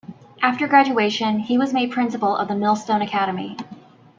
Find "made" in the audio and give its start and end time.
1.75-1.91